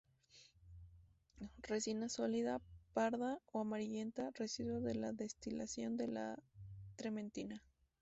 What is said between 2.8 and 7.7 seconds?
parda o amarillenta, residuo de la destilación de la trementina.